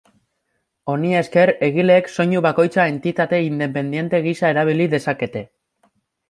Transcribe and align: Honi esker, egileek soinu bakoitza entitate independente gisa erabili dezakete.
Honi 0.93 1.11
esker, 1.17 1.51
egileek 1.67 2.09
soinu 2.13 2.41
bakoitza 2.45 2.85
entitate 2.95 3.43
independente 3.49 4.23
gisa 4.29 4.51
erabili 4.55 4.89
dezakete. 4.97 5.47